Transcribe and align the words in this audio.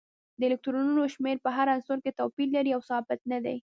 د 0.39 0.41
الکترونونو 0.49 1.03
شمیر 1.15 1.37
په 1.45 1.49
هر 1.57 1.67
عنصر 1.75 1.97
کې 2.03 2.17
توپیر 2.19 2.47
لري 2.55 2.71
او 2.73 2.81
ثابت 2.89 3.19
نه 3.31 3.39
دی 3.45 3.57